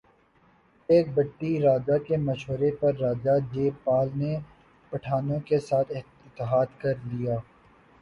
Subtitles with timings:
[0.89, 4.33] ایک بھٹی راجہ کے مشورے پر راجہ جے پال نے
[4.91, 5.91] پٹھانوں کے ساتھ
[5.95, 7.37] اتحاد کر لیا